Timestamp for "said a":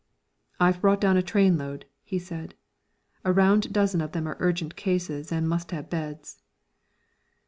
2.17-3.31